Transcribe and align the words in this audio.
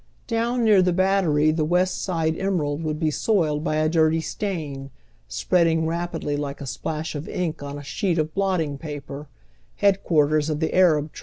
Down 0.25 0.63
near 0.63 0.81
the 0.81 0.93
Battery 0.93 1.51
the 1.51 1.63
West 1.63 2.01
Side 2.01 2.35
emerald 2.39 2.81
would 2.83 2.99
be 2.99 3.11
soiled 3.11 3.63
by 3.63 3.75
a 3.75 3.87
dirty 3.87 4.19
stain, 4.19 4.89
spreading 5.27 5.85
rapidly 5.85 6.35
like 6.35 6.59
a 6.59 6.65
splash 6.65 7.13
of 7.13 7.29
ink 7.29 7.61
on 7.61 7.77
a 7.77 7.83
sheet 7.83 8.17
of 8.17 8.33
blotting 8.33 8.79
paper, 8.79 9.27
headquai'ters 9.79 10.49
of 10.49 10.59
the 10.59 10.73
Arab 10.73 10.79
oyGoogle 10.79 10.97
THE 10.97 11.03
MIXED 11.03 11.13
CROWD. 11.13 11.19